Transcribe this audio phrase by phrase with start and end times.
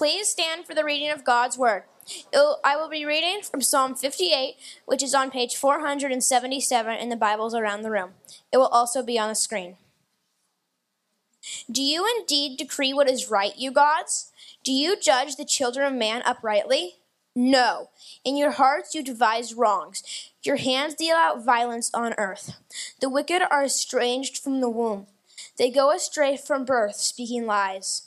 [0.00, 1.82] Please stand for the reading of God's Word.
[2.64, 4.54] I will be reading from Psalm 58,
[4.86, 8.12] which is on page 477 in the Bibles around the room.
[8.50, 9.76] It will also be on the screen.
[11.70, 14.32] Do you indeed decree what is right, you gods?
[14.64, 16.94] Do you judge the children of man uprightly?
[17.36, 17.90] No.
[18.24, 20.02] In your hearts you devise wrongs.
[20.42, 22.56] Your hands deal out violence on earth.
[23.02, 25.08] The wicked are estranged from the womb.
[25.58, 28.06] They go astray from birth, speaking lies.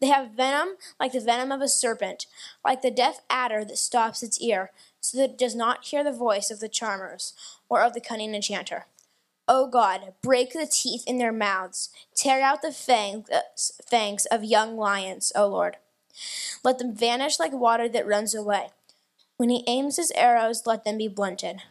[0.00, 2.26] They have venom like the venom of a serpent,
[2.64, 4.70] like the deaf adder that stops its ear,
[5.00, 7.34] so that it does not hear the voice of the charmers
[7.68, 8.86] or of the cunning enchanter.
[9.48, 13.28] O God, break the teeth in their mouths, tear out the fangs,
[13.90, 15.76] fangs of young lions, O Lord.
[16.62, 18.68] Let them vanish like water that runs away.
[19.36, 21.62] When he aims his arrows, let them be blunted.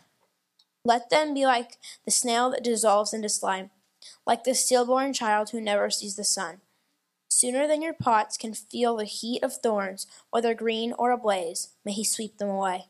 [0.84, 3.70] Let them be like the snail that dissolves into slime,
[4.26, 6.62] like the stillborn child who never sees the sun.
[7.31, 11.93] Sooner than your pots can feel the heat of thorns, whether green or ablaze, may
[11.93, 12.87] he sweep them away.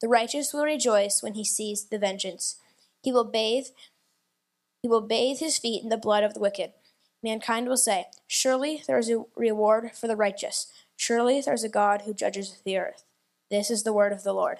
[0.00, 2.60] The righteous will rejoice when he sees the vengeance.
[3.02, 3.66] He will bathe
[4.80, 6.72] he will bathe his feet in the blood of the wicked.
[7.20, 10.70] Mankind will say, Surely there is a reward for the righteous.
[10.94, 13.02] Surely there is a God who judges the earth.
[13.50, 14.58] This is the word of the Lord.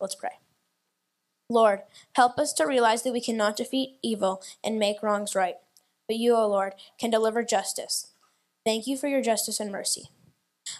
[0.00, 0.38] Let's pray.
[1.50, 1.82] Lord,
[2.14, 5.56] help us to realize that we cannot defeat evil and make wrongs right,
[6.10, 8.08] but you, O Lord, can deliver justice.
[8.64, 10.10] Thank you for your justice and mercy.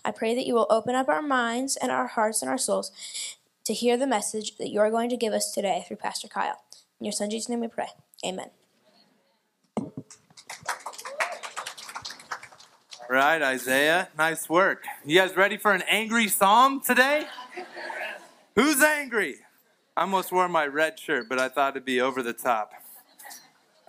[0.05, 2.91] I pray that you will open up our minds and our hearts and our souls
[3.63, 6.65] to hear the message that you are going to give us today through Pastor Kyle.
[6.99, 7.91] In your son Jesus' name we pray.
[8.27, 8.51] Amen.
[9.79, 9.87] All
[13.09, 14.83] right, Isaiah, nice work.
[15.07, 17.29] You guys ready for an angry psalm today?
[18.57, 19.37] Who's angry?
[19.97, 22.73] I almost wore my red shirt, but I thought it'd be over the top.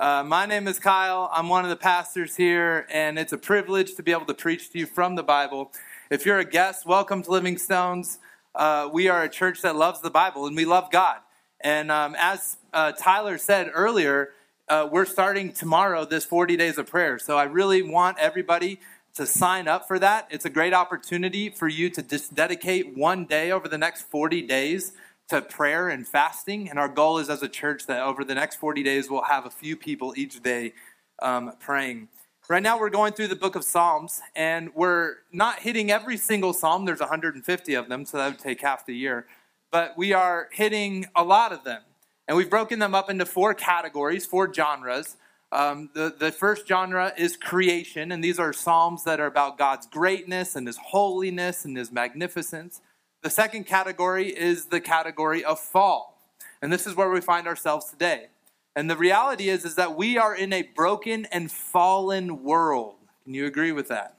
[0.02, 1.30] Uh, my name is Kyle.
[1.32, 4.72] I'm one of the pastors here, and it's a privilege to be able to preach
[4.72, 5.72] to you from the Bible.
[6.10, 8.18] If you're a guest, welcome to Living Stones.
[8.56, 11.18] Uh, we are a church that loves the Bible, and we love God.
[11.60, 14.32] And um, as uh, Tyler said earlier,
[14.68, 17.20] uh, we're starting tomorrow this 40 days of prayer.
[17.20, 18.80] So I really want everybody
[19.14, 20.28] to sign up for that.
[20.32, 24.42] It's a great opportunity for you to just dedicate one day over the next 40
[24.48, 24.94] days
[25.32, 26.70] to prayer and fasting.
[26.70, 29.46] And our goal is as a church that over the next 40 days, we'll have
[29.46, 30.74] a few people each day
[31.22, 32.10] um, praying.
[32.50, 36.52] Right now, we're going through the book of Psalms, and we're not hitting every single
[36.52, 36.84] psalm.
[36.84, 39.26] There's 150 of them, so that would take half the year.
[39.72, 41.82] But we are hitting a lot of them.
[42.28, 45.16] And we've broken them up into four categories, four genres.
[45.54, 49.88] Um, the, the first genre is creation, and these are psalms that are about God's
[49.88, 52.82] greatness and his holiness and his magnificence.
[53.22, 56.20] The second category is the category of fall.
[56.62, 58.28] And this is where we find ourselves today.
[58.76, 62.96] And the reality is, is that we are in a broken and fallen world.
[63.24, 64.18] Can you agree with that?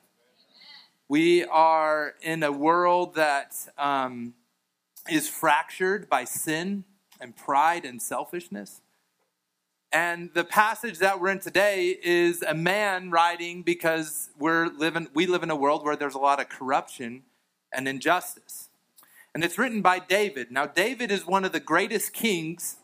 [1.08, 4.34] We are in a world that um,
[5.10, 6.84] is fractured by sin
[7.20, 8.82] and pride and selfishness.
[9.92, 15.26] And the passage that we're in today is a man writing because we're living, we
[15.26, 17.24] live in a world where there's a lot of corruption
[17.72, 18.68] and injustice.
[19.34, 20.50] And it's written by David.
[20.50, 22.76] Now, David is one of the greatest kings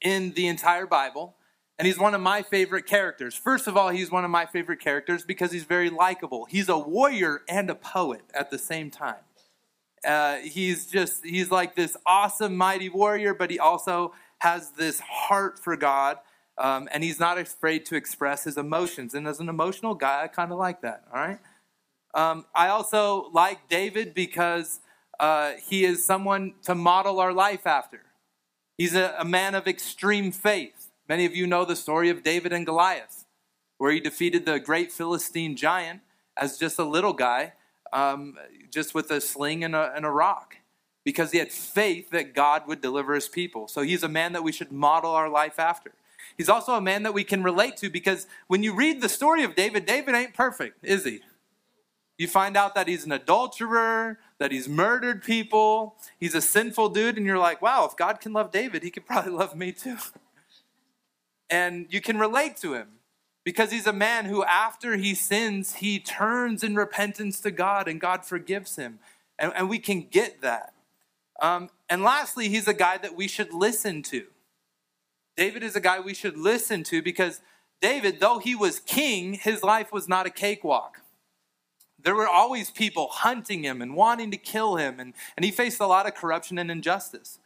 [0.00, 1.36] in the entire Bible,
[1.78, 3.34] and he's one of my favorite characters.
[3.34, 6.46] First of all, he's one of my favorite characters because he's very likable.
[6.46, 9.22] He's a warrior and a poet at the same time.
[10.04, 15.58] Uh, he's just, he's like this awesome, mighty warrior, but he also has this heart
[15.58, 16.18] for God
[16.58, 19.14] um, and he's not afraid to express his emotions.
[19.14, 21.38] And as an emotional guy, I kind of like that, all right?
[22.14, 24.80] Um, I also like David because
[25.20, 28.02] uh, he is someone to model our life after.
[28.76, 30.90] He's a, a man of extreme faith.
[31.08, 33.24] Many of you know the story of David and Goliath,
[33.78, 36.00] where he defeated the great Philistine giant
[36.36, 37.54] as just a little guy,
[37.92, 38.36] um,
[38.70, 40.56] just with a sling and a, and a rock
[41.04, 43.66] because he had faith that God would deliver his people.
[43.66, 45.92] So he's a man that we should model our life after.
[46.36, 49.42] He's also a man that we can relate to because when you read the story
[49.42, 51.20] of David, David ain't perfect, is he?
[52.18, 57.16] You find out that he's an adulterer, that he's murdered people, he's a sinful dude,
[57.16, 59.96] and you're like, wow, if God can love David, he could probably love me too.
[61.48, 62.88] and you can relate to him
[63.44, 68.00] because he's a man who, after he sins, he turns in repentance to God and
[68.00, 68.98] God forgives him.
[69.38, 70.74] And, and we can get that.
[71.40, 74.26] Um, and lastly, he's a guy that we should listen to.
[75.36, 77.40] David is a guy we should listen to because
[77.80, 81.00] David, though he was king, his life was not a cakewalk.
[82.08, 85.78] There were always people hunting him and wanting to kill him, and, and he faced
[85.78, 87.38] a lot of corruption and injustice.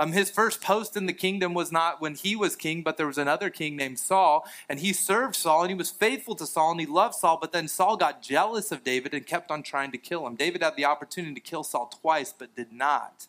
[0.00, 3.06] Um, his first post in the kingdom was not when he was king, but there
[3.06, 6.72] was another king named Saul, and he served Saul, and he was faithful to Saul,
[6.72, 7.38] and he loved Saul.
[7.40, 10.34] But then Saul got jealous of David and kept on trying to kill him.
[10.34, 13.28] David had the opportunity to kill Saul twice, but did not,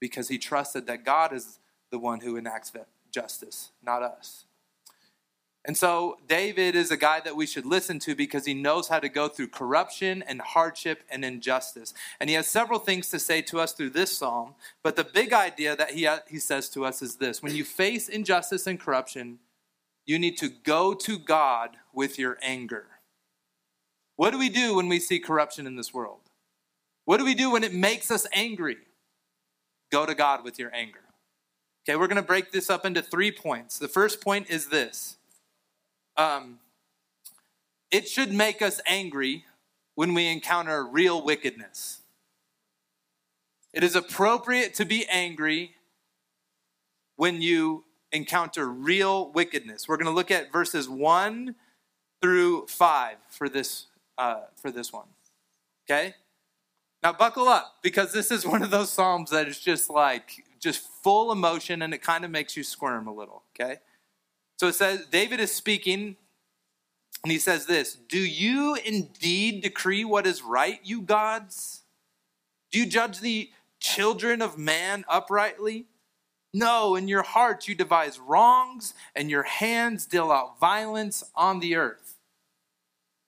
[0.00, 1.60] because he trusted that God is
[1.92, 2.72] the one who enacts
[3.12, 4.46] justice, not us.
[5.68, 9.00] And so David is a guy that we should listen to because he knows how
[9.00, 11.92] to go through corruption and hardship and injustice.
[12.18, 14.54] And he has several things to say to us through this psalm.
[14.82, 18.08] But the big idea that he, he says to us is this when you face
[18.08, 19.40] injustice and corruption,
[20.06, 22.86] you need to go to God with your anger.
[24.16, 26.20] What do we do when we see corruption in this world?
[27.04, 28.78] What do we do when it makes us angry?
[29.92, 31.04] Go to God with your anger.
[31.86, 33.78] Okay, we're going to break this up into three points.
[33.78, 35.18] The first point is this
[36.18, 36.58] um,
[37.90, 39.44] it should make us angry
[39.94, 42.00] when we encounter real wickedness.
[43.72, 45.76] It is appropriate to be angry
[47.16, 49.88] when you encounter real wickedness.
[49.88, 51.54] We're going to look at verses 1
[52.20, 53.86] through 5 for this,
[54.16, 55.06] uh, for this one.
[55.88, 56.14] Okay?
[57.02, 60.80] Now, buckle up because this is one of those Psalms that is just like, just
[60.80, 63.42] full emotion and it kind of makes you squirm a little.
[63.54, 63.78] Okay?
[64.58, 66.16] So it says, David is speaking,
[67.22, 71.82] and he says this Do you indeed decree what is right, you gods?
[72.70, 73.50] Do you judge the
[73.80, 75.86] children of man uprightly?
[76.52, 81.76] No, in your heart you devise wrongs, and your hands deal out violence on the
[81.76, 82.16] earth.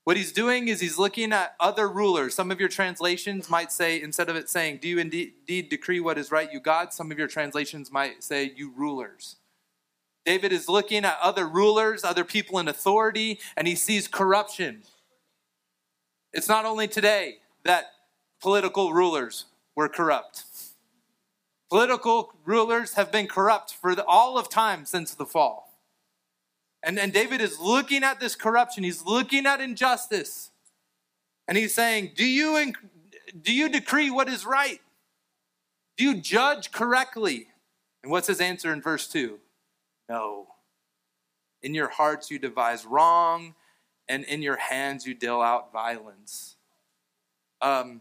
[0.05, 2.35] What he's doing is he's looking at other rulers.
[2.35, 6.19] Some of your translations might say, instead of it saying, Do you indeed decree what
[6.19, 6.97] is right, you gods?
[6.97, 9.37] Some of your translations might say, You rulers.
[10.25, 14.83] David is looking at other rulers, other people in authority, and he sees corruption.
[16.33, 17.87] It's not only today that
[18.41, 20.45] political rulers were corrupt.
[21.71, 25.79] Political rulers have been corrupt for the, all of time since the fall.
[26.83, 30.51] And, and David is looking at this corruption, he's looking at injustice,
[31.47, 32.73] and he's saying, Do you,
[33.41, 34.81] do you decree what is right?
[35.97, 37.49] Do you judge correctly?
[38.03, 39.39] And what's his answer in verse 2?
[40.11, 40.49] No.
[41.63, 43.55] In your hearts you devise wrong,
[44.09, 46.57] and in your hands you deal out violence.
[47.63, 48.01] Um,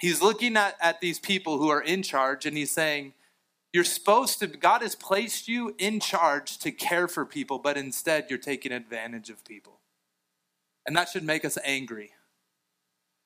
[0.00, 3.12] he's looking at, at these people who are in charge, and he's saying,
[3.74, 8.28] You're supposed to, God has placed you in charge to care for people, but instead
[8.30, 9.80] you're taking advantage of people.
[10.86, 12.12] And that should make us angry.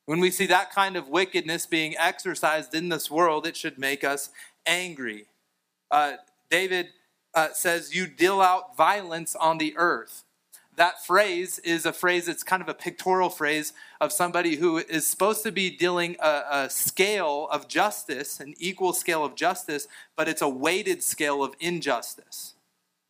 [0.06, 4.02] When we see that kind of wickedness being exercised in this world, it should make
[4.02, 4.30] us
[4.66, 5.26] angry.
[5.92, 6.14] Uh,
[6.50, 6.88] David
[7.34, 10.24] uh, says, You deal out violence on the earth.
[10.76, 15.06] That phrase is a phrase that's kind of a pictorial phrase of somebody who is
[15.06, 20.28] supposed to be dealing a, a scale of justice, an equal scale of justice, but
[20.28, 22.54] it's a weighted scale of injustice.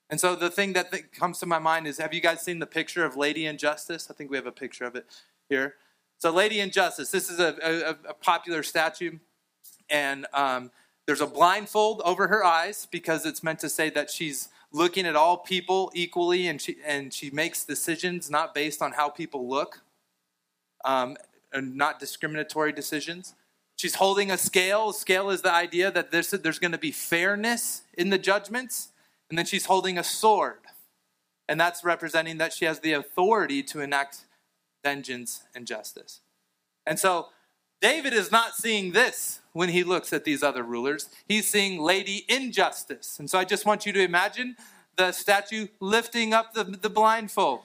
[0.08, 2.58] And so the thing that th- comes to my mind is have you guys seen
[2.58, 4.10] the picture of Lady Injustice?
[4.10, 5.06] I think we have a picture of it
[5.48, 5.76] here.
[6.18, 9.18] So, Lady Injustice, this is a, a, a popular statue.
[9.88, 10.70] And um,
[11.10, 15.16] there's a blindfold over her eyes because it's meant to say that she's looking at
[15.16, 19.82] all people equally and she, and she makes decisions not based on how people look,
[20.84, 21.16] um,
[21.52, 23.34] and not discriminatory decisions.
[23.74, 24.92] She's holding a scale.
[24.92, 28.90] Scale is the idea that there's, there's going to be fairness in the judgments.
[29.30, 30.60] And then she's holding a sword.
[31.48, 34.26] And that's representing that she has the authority to enact
[34.84, 36.20] vengeance and justice.
[36.86, 37.30] And so
[37.80, 41.08] David is not seeing this when he looks at these other rulers.
[41.26, 43.18] He's seeing Lady Injustice.
[43.18, 44.56] And so I just want you to imagine
[44.96, 47.62] the statue lifting up the, the blindfold.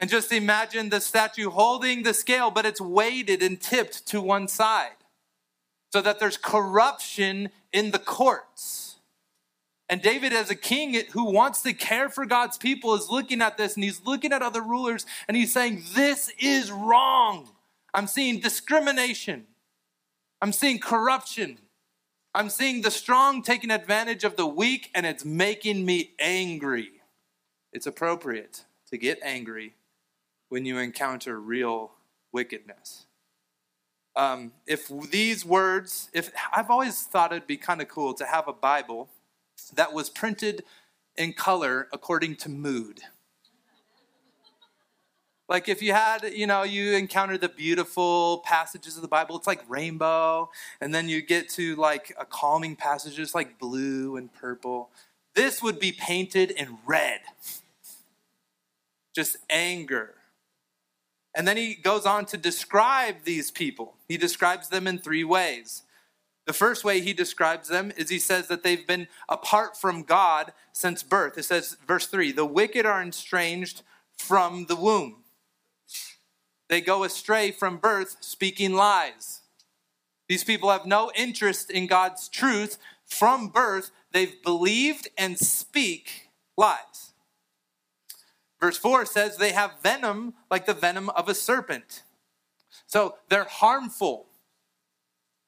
[0.00, 4.48] And just imagine the statue holding the scale, but it's weighted and tipped to one
[4.48, 4.96] side
[5.92, 8.96] so that there's corruption in the courts.
[9.90, 13.58] And David, as a king who wants to care for God's people, is looking at
[13.58, 17.50] this and he's looking at other rulers and he's saying, This is wrong.
[17.92, 19.46] I'm seeing discrimination.
[20.40, 21.58] I'm seeing corruption.
[22.34, 26.90] I'm seeing the strong taking advantage of the weak, and it's making me angry.
[27.72, 29.74] It's appropriate to get angry
[30.48, 31.92] when you encounter real
[32.32, 33.06] wickedness.
[34.16, 38.48] Um, if these words, if I've always thought it'd be kind of cool to have
[38.48, 39.08] a Bible
[39.74, 40.64] that was printed
[41.16, 43.00] in color according to mood.
[45.50, 49.48] Like if you had, you know, you encounter the beautiful passages of the Bible, it's
[49.48, 50.48] like rainbow,
[50.80, 54.90] and then you get to like a calming passage, it's like blue and purple.
[55.34, 57.22] This would be painted in red.
[59.12, 60.14] Just anger.
[61.34, 63.94] And then he goes on to describe these people.
[64.06, 65.82] He describes them in three ways.
[66.46, 70.52] The first way he describes them is he says that they've been apart from God
[70.72, 71.36] since birth.
[71.38, 73.82] It says, verse 3 the wicked are estranged
[74.16, 75.19] from the womb.
[76.70, 79.40] They go astray from birth, speaking lies.
[80.28, 82.78] These people have no interest in God's truth.
[83.04, 87.12] From birth, they've believed and speak lies.
[88.60, 92.04] Verse 4 says they have venom like the venom of a serpent.
[92.86, 94.26] So they're harmful.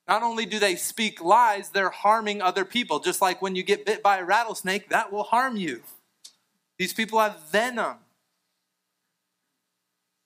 [0.09, 2.99] Not only do they speak lies, they're harming other people.
[2.99, 5.83] Just like when you get bit by a rattlesnake, that will harm you.
[6.79, 7.99] These people have venom.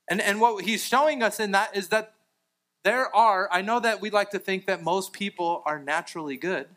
[0.08, 2.14] And, and what he's showing us in that is that
[2.84, 6.68] there are, I know that we like to think that most people are naturally good.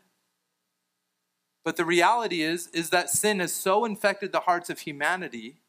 [1.64, 5.60] But the reality is, is that sin has so infected the hearts of humanity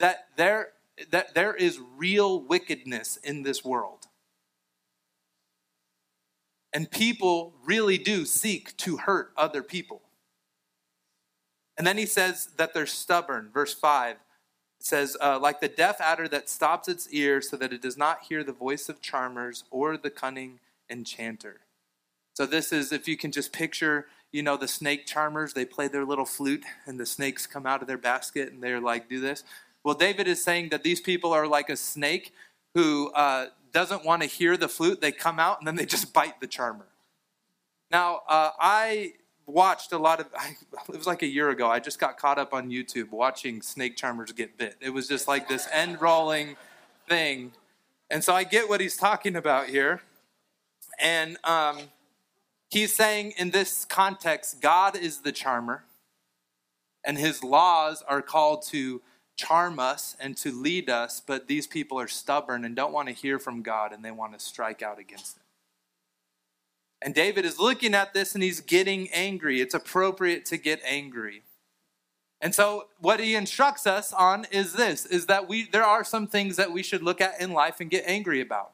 [0.00, 0.72] that there,
[1.10, 4.06] that there is real wickedness in this world.
[6.72, 10.00] And people really do seek to hurt other people.
[11.76, 13.50] And then he says that they're stubborn.
[13.52, 14.16] Verse 5
[14.84, 18.24] says, uh, like the deaf adder that stops its ear so that it does not
[18.28, 20.60] hear the voice of charmers or the cunning
[20.90, 21.60] enchanter.
[22.34, 25.88] So, this is, if you can just picture, you know, the snake charmers, they play
[25.88, 29.20] their little flute and the snakes come out of their basket and they're like, do
[29.20, 29.44] this.
[29.84, 32.32] Well, David is saying that these people are like a snake
[32.74, 35.00] who uh, doesn't want to hear the flute.
[35.00, 36.86] They come out and then they just bite the charmer.
[37.90, 39.14] Now, uh, I
[39.52, 40.56] watched a lot of I,
[40.88, 43.96] it was like a year ago i just got caught up on youtube watching snake
[43.96, 44.76] charmers get bit.
[44.80, 46.56] It was just like this end rolling
[47.08, 47.52] thing.
[48.10, 50.02] And so i get what he's talking about here.
[51.00, 51.78] And um,
[52.70, 55.84] he's saying in this context god is the charmer
[57.04, 59.02] and his laws are called to
[59.36, 63.14] charm us and to lead us but these people are stubborn and don't want to
[63.14, 65.41] hear from god and they want to strike out against him
[67.04, 69.60] and David is looking at this and he's getting angry.
[69.60, 71.42] It's appropriate to get angry.
[72.40, 76.26] And so what he instructs us on is this is that we there are some
[76.26, 78.72] things that we should look at in life and get angry about.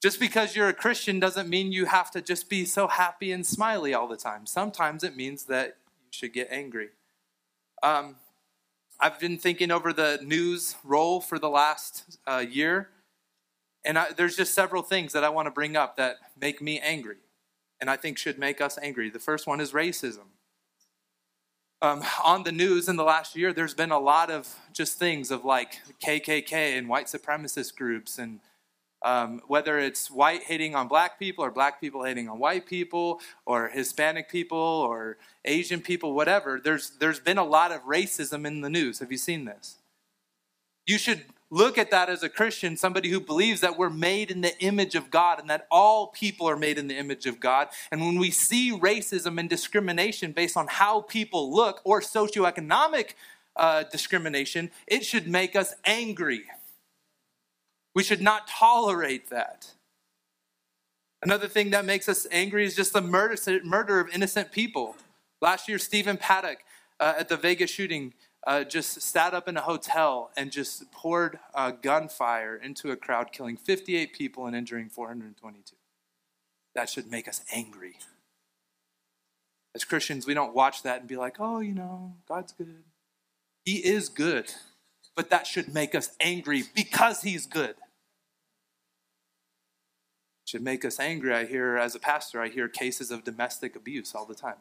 [0.00, 3.44] Just because you're a Christian doesn't mean you have to just be so happy and
[3.44, 4.46] smiley all the time.
[4.46, 6.90] Sometimes it means that you should get angry.
[7.82, 8.16] Um,
[9.00, 12.90] I've been thinking over the news role for the last uh, year,
[13.88, 16.78] and I, there's just several things that I want to bring up that make me
[16.78, 17.16] angry
[17.80, 19.10] and I think should make us angry.
[19.10, 20.26] The first one is racism.
[21.80, 25.30] Um, on the news in the last year, there's been a lot of just things
[25.30, 28.40] of like KKK and white supremacist groups, and
[29.04, 33.20] um, whether it's white hating on black people or black people hating on white people
[33.46, 38.60] or Hispanic people or Asian people, whatever, there's, there's been a lot of racism in
[38.60, 38.98] the news.
[38.98, 39.76] Have you seen this?
[40.84, 44.40] You should look at that as a Christian, somebody who believes that we're made in
[44.40, 47.68] the image of God and that all people are made in the image of God.
[47.90, 53.14] And when we see racism and discrimination based on how people look or socioeconomic
[53.56, 56.44] uh, discrimination, it should make us angry.
[57.94, 59.72] We should not tolerate that.
[61.22, 64.96] Another thing that makes us angry is just the murder, murder of innocent people.
[65.40, 66.58] Last year, Stephen Paddock
[67.00, 68.12] uh, at the Vegas shooting
[68.48, 73.30] uh, just sat up in a hotel and just poured uh, gunfire into a crowd,
[73.30, 75.76] killing 58 people and injuring 422.
[76.74, 77.98] That should make us angry.
[79.74, 82.84] As Christians, we don't watch that and be like, oh, you know, God's good.
[83.66, 84.50] He is good,
[85.14, 87.74] but that should make us angry because He's good.
[90.46, 91.34] Should make us angry.
[91.34, 94.56] I hear, as a pastor, I hear cases of domestic abuse all the time.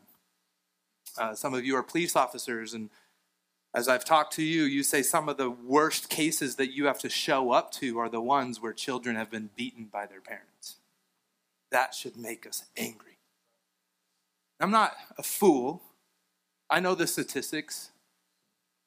[1.17, 2.89] Uh, some of you are police officers and
[3.73, 6.99] as I've talked to you, you say some of the worst cases that you have
[6.99, 10.77] to show up to are the ones where children have been beaten by their parents.
[11.71, 13.17] That should make us angry.
[14.59, 15.83] I'm not a fool.
[16.69, 17.91] I know the statistics.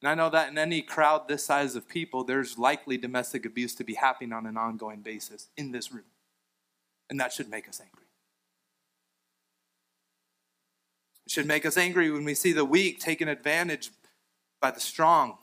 [0.02, 3.74] And I know that in any crowd this size of people, there's likely domestic abuse
[3.76, 6.04] to be happening on an ongoing basis in this room.
[7.10, 8.06] And that should make us angry.
[11.26, 13.90] It should make us angry when we see the weak taken advantage
[14.60, 15.38] by the strong.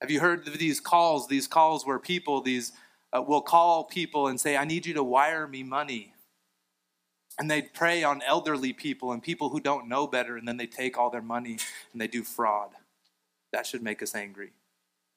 [0.00, 1.28] Have you heard of these calls?
[1.28, 2.72] These calls where people, these
[3.12, 6.14] uh, will call people and say, I need you to wire me money.
[7.38, 10.66] And they prey on elderly people and people who don't know better, and then they
[10.66, 11.58] take all their money
[11.92, 12.70] and they do fraud.
[13.52, 14.52] That should make us angry.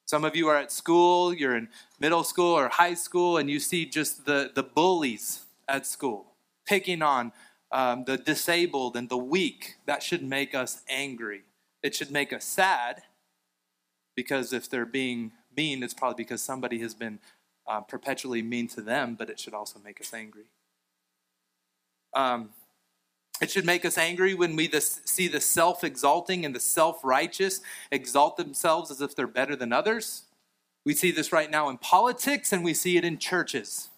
[0.06, 1.70] Some of you are at school, you're in
[2.00, 6.28] middle school or high school, and you see just the, the bullies at school
[6.66, 7.32] picking on
[7.72, 9.76] um, the disabled and the weak.
[9.86, 11.44] That should make us angry.
[11.84, 13.04] It should make us sad
[14.16, 17.20] because if they're being mean, it's probably because somebody has been
[17.68, 20.46] uh, perpetually mean to them, but it should also make us angry.
[22.16, 22.50] Um,
[23.42, 27.62] it should make us angry when we see the self exalting and the self righteous
[27.92, 30.24] exalt themselves as if they're better than others.
[30.86, 33.90] We see this right now in politics and we see it in churches.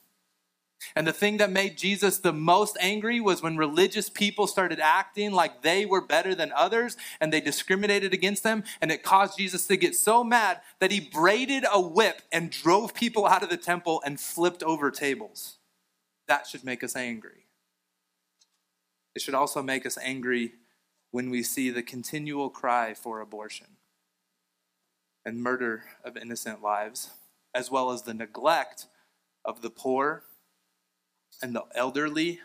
[0.96, 5.32] And the thing that made Jesus the most angry was when religious people started acting
[5.32, 8.63] like they were better than others and they discriminated against them.
[8.82, 12.94] And it caused Jesus to get so mad that he braided a whip and drove
[12.94, 15.58] people out of the temple and flipped over tables.
[16.27, 17.46] That should make us angry.
[19.15, 20.53] It should also make us angry
[21.12, 23.67] when we see the continual cry for abortion
[25.24, 27.12] and murder of innocent lives,
[27.53, 28.86] as well as the neglect
[29.46, 30.24] of the poor
[31.42, 32.39] and the elderly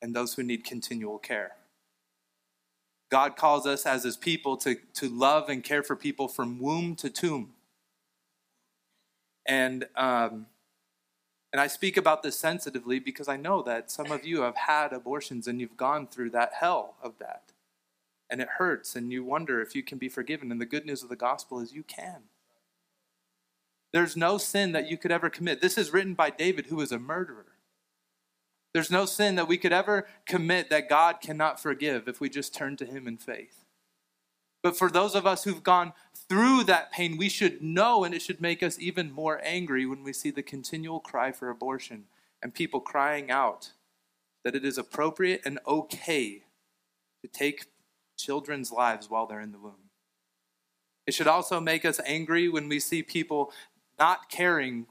[0.00, 1.52] and those who need continual care.
[3.10, 6.94] God calls us as his people to, to love and care for people from womb
[6.96, 7.54] to tomb.
[9.46, 10.46] And, um,
[11.52, 14.92] and I speak about this sensitively because I know that some of you have had
[14.92, 17.52] abortions and you've gone through that hell of that.
[18.30, 20.52] And it hurts, and you wonder if you can be forgiven.
[20.52, 22.24] And the good news of the gospel is you can.
[23.90, 25.62] There's no sin that you could ever commit.
[25.62, 27.46] This is written by David, who was a murderer.
[28.74, 32.54] There's no sin that we could ever commit that God cannot forgive if we just
[32.54, 33.64] turn to Him in faith.
[34.62, 35.92] But for those of us who've gone
[36.28, 40.02] through that pain, we should know, and it should make us even more angry when
[40.02, 42.04] we see the continual cry for abortion
[42.42, 43.72] and people crying out
[44.44, 46.42] that it is appropriate and okay
[47.22, 47.66] to take
[48.16, 49.90] children's lives while they're in the womb.
[51.06, 53.52] It should also make us angry when we see people
[53.98, 54.86] not caring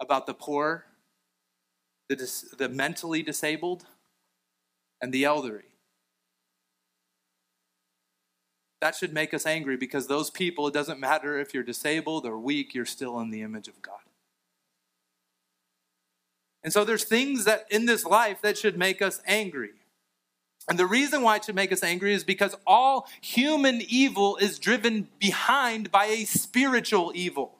[0.00, 0.84] about the poor
[2.08, 3.86] the, dis- the mentally disabled,
[5.00, 5.64] and the elderly.
[8.80, 12.38] That should make us angry because those people, it doesn't matter if you're disabled or
[12.38, 14.00] weak, you're still in the image of God.
[16.62, 19.74] And so there's things that in this life that should make us angry.
[20.68, 24.58] And the reason why it should make us angry is because all human evil is
[24.58, 27.55] driven behind by a spiritual evil.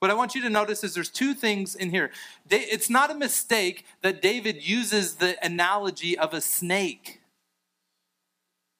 [0.00, 2.10] What I want you to notice is there's two things in here.
[2.48, 7.20] It's not a mistake that David uses the analogy of a snake.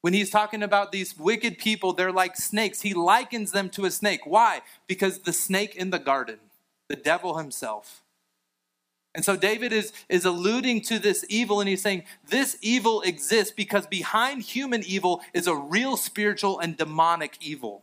[0.00, 2.82] When he's talking about these wicked people, they're like snakes.
[2.82, 4.20] He likens them to a snake.
[4.24, 4.62] Why?
[4.86, 6.38] Because the snake in the garden,
[6.88, 8.02] the devil himself.
[9.14, 13.52] And so David is, is alluding to this evil, and he's saying this evil exists
[13.52, 17.82] because behind human evil is a real spiritual and demonic evil.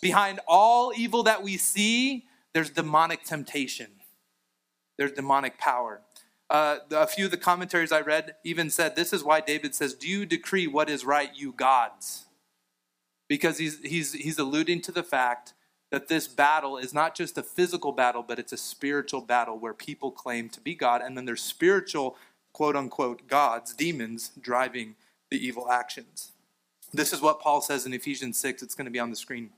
[0.00, 3.90] Behind all evil that we see, there's demonic temptation,
[4.96, 6.02] there's demonic power.
[6.50, 9.92] Uh, a few of the commentaries I read even said this is why David says,
[9.92, 12.24] Do you decree what is right, you gods?
[13.28, 15.52] Because he's, he's, he's alluding to the fact
[15.90, 19.74] that this battle is not just a physical battle, but it's a spiritual battle where
[19.74, 22.16] people claim to be God, and then there's spiritual,
[22.52, 24.96] quote unquote, gods, demons, driving
[25.30, 26.32] the evil actions.
[26.92, 28.62] This is what Paul says in Ephesians 6.
[28.62, 29.50] It's going to be on the screen.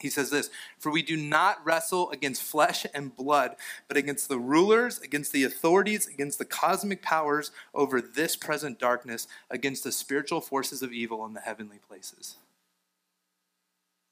[0.00, 3.56] He says this For we do not wrestle against flesh and blood,
[3.88, 9.28] but against the rulers, against the authorities, against the cosmic powers over this present darkness,
[9.50, 12.36] against the spiritual forces of evil in the heavenly places.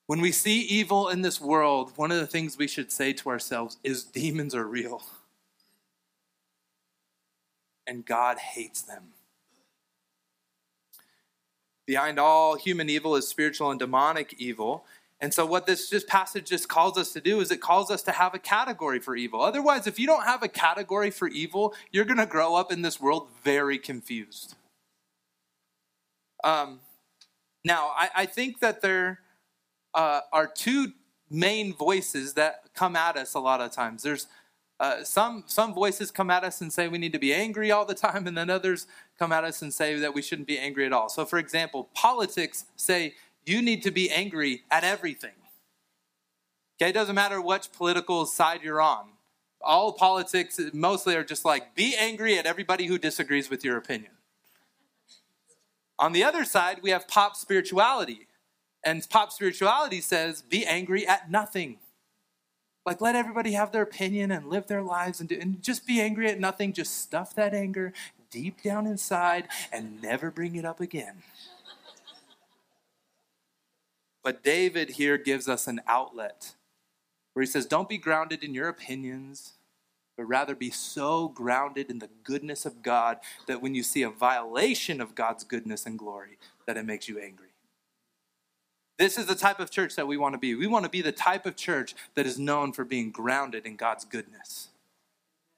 [0.07, 3.29] When we see evil in this world, one of the things we should say to
[3.29, 5.03] ourselves is demons are real.
[7.87, 9.13] And God hates them.
[11.89, 14.85] Behind all human evil is spiritual and demonic evil.
[15.21, 18.03] And so, what this just passage just calls us to do is it calls us
[18.03, 19.43] to have a category for evil.
[19.43, 22.83] Otherwise, if you don't have a category for evil, you're going to grow up in
[22.83, 24.55] this world very confused.
[26.45, 26.81] Um,
[27.65, 29.19] now, I, I, think that there
[29.93, 30.93] uh, are two
[31.29, 34.05] main voices that come at us a lot of times.
[34.05, 34.29] There's
[34.79, 37.85] uh, some some voices come at us and say we need to be angry all
[37.85, 38.87] the time, and then others
[39.19, 41.09] come at us and say that we shouldn't be angry at all.
[41.09, 43.15] So, for example, politics say
[43.49, 45.33] you need to be angry at everything.
[46.81, 49.09] Okay, it doesn't matter which political side you're on.
[49.61, 54.13] All politics mostly are just like be angry at everybody who disagrees with your opinion.
[55.99, 58.29] On the other side, we have pop spirituality.
[58.85, 61.79] And pop spirituality says be angry at nothing.
[62.87, 66.01] Like let everybody have their opinion and live their lives and, do, and just be
[66.01, 66.73] angry at nothing.
[66.73, 67.93] Just stuff that anger
[68.31, 71.23] deep down inside and never bring it up again.
[74.23, 76.55] But David here gives us an outlet
[77.33, 79.55] where he says, Don't be grounded in your opinions,
[80.17, 84.11] but rather be so grounded in the goodness of God that when you see a
[84.11, 87.49] violation of God's goodness and glory, that it makes you angry.
[88.99, 90.57] This is the type of church that we want to be.
[90.57, 93.77] We want to be the type of church that is known for being grounded in
[93.77, 94.71] God's goodness.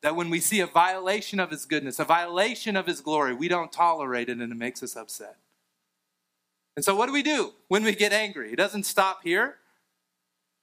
[0.02, 3.48] That when we see a violation of his goodness, a violation of his glory, we
[3.48, 5.36] don't tolerate it and it makes us upset.
[6.76, 8.52] And so, what do we do when we get angry?
[8.52, 9.56] It doesn't stop here.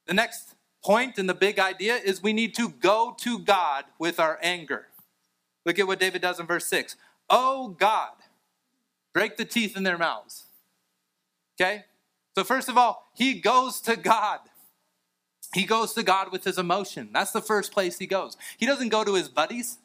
[0.05, 4.19] The next point and the big idea is we need to go to God with
[4.19, 4.87] our anger.
[5.65, 6.95] Look at what David does in verse 6.
[7.29, 8.13] Oh God,
[9.13, 10.45] break the teeth in their mouths.
[11.59, 11.85] Okay?
[12.35, 14.39] So, first of all, he goes to God.
[15.53, 17.09] He goes to God with his emotion.
[17.13, 18.37] That's the first place he goes.
[18.57, 19.79] He doesn't go to his buddies.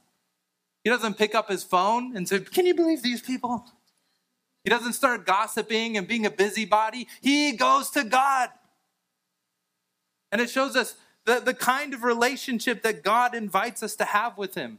[0.85, 3.65] He doesn't pick up his phone and say, Can you believe these people?
[4.65, 7.09] He doesn't start gossiping and being a busybody.
[7.21, 8.51] He goes to God.
[10.31, 14.39] And it shows us the, the kind of relationship that God invites us to have
[14.39, 14.79] with him.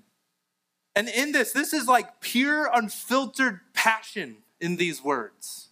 [0.96, 5.70] And in this, this is like pure, unfiltered passion in these words.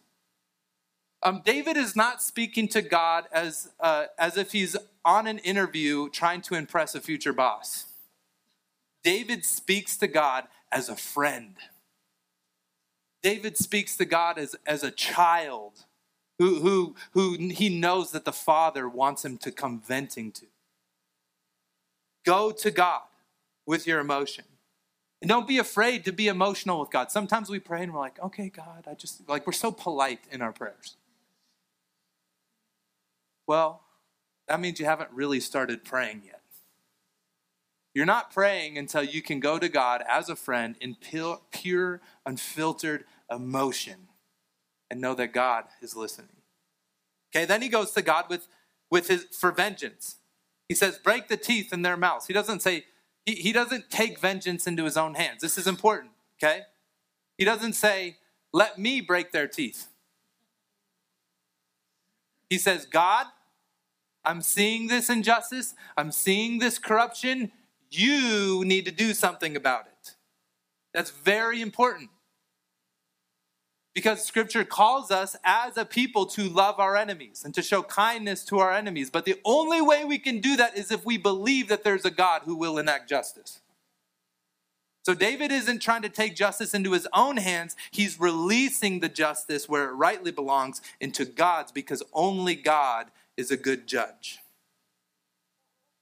[1.24, 6.10] Um, David is not speaking to God as, uh, as if he's on an interview
[6.10, 7.86] trying to impress a future boss.
[9.04, 11.56] David speaks to God as a friend.
[13.22, 15.86] David speaks to God as, as a child
[16.40, 20.46] who, who, who he knows that the Father wants him to come venting to.
[22.26, 23.04] Go to God
[23.66, 24.46] with your emotion.
[25.22, 27.12] And don't be afraid to be emotional with God.
[27.12, 30.42] Sometimes we pray and we're like, okay, God, I just, like, we're so polite in
[30.42, 30.98] our prayers.
[33.46, 33.82] Well,
[34.48, 36.41] that means you haven't really started praying yet.
[37.94, 43.06] You're not praying until you can go to God as a friend in pure, unfiltered
[43.30, 44.08] emotion
[44.90, 46.38] and know that God is listening.
[47.34, 48.48] Okay, then he goes to God with,
[48.90, 50.18] with his for vengeance.
[50.68, 52.28] He says, break the teeth in their mouths.
[52.28, 52.86] He doesn't say,
[53.26, 55.42] he, he doesn't take vengeance into his own hands.
[55.42, 56.62] This is important, okay?
[57.38, 58.18] He doesn't say,
[58.54, 59.88] let me break their teeth.
[62.50, 63.28] He says, God,
[64.24, 65.74] I'm seeing this injustice.
[65.98, 67.52] I'm seeing this corruption.
[67.92, 70.16] You need to do something about it.
[70.94, 72.10] That's very important.
[73.94, 78.46] Because scripture calls us as a people to love our enemies and to show kindness
[78.46, 79.10] to our enemies.
[79.10, 82.12] But the only way we can do that is if we believe that there's a
[82.12, 83.60] God who will enact justice.
[85.04, 87.76] So David isn't trying to take justice into his own hands.
[87.92, 93.58] He's releasing the justice where it rightly belongs into God's because only God is a
[93.58, 94.40] good judge.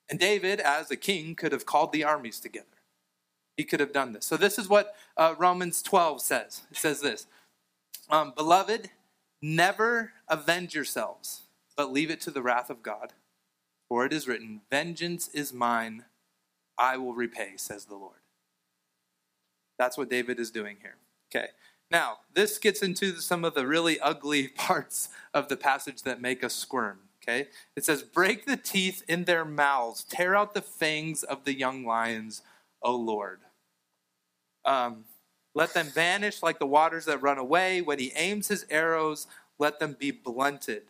[0.09, 2.65] And David, as a king, could have called the armies together.
[3.57, 4.25] He could have done this.
[4.25, 6.61] So this is what uh, Romans 12 says.
[6.71, 7.27] It says this
[8.09, 8.89] um, Beloved,
[9.41, 11.43] never avenge yourselves,
[11.75, 13.13] but leave it to the wrath of God.
[13.87, 16.05] For it is written, Vengeance is mine,
[16.77, 18.19] I will repay, says the Lord.
[19.77, 20.95] That's what David is doing here.
[21.29, 21.49] Okay.
[21.91, 26.43] Now, this gets into some of the really ugly parts of the passage that make
[26.43, 26.99] us squirm.
[27.29, 27.47] Okay.
[27.75, 31.85] It says, Break the teeth in their mouths, tear out the fangs of the young
[31.85, 32.41] lions,
[32.81, 33.41] O Lord.
[34.65, 35.05] Um,
[35.53, 37.81] let them vanish like the waters that run away.
[37.81, 40.83] When he aims his arrows, let them be blunted.